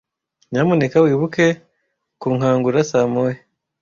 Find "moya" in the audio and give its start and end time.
3.13-3.37